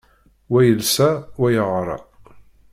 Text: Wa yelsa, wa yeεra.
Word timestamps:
Wa 0.51 0.59
yelsa, 0.67 1.09
wa 1.39 1.49
yeεra. 1.55 1.97